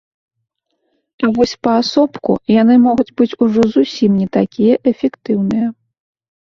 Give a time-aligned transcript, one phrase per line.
[1.27, 5.67] А вось паасобку яны могуць быць ужо зусім не такія эфектыўныя.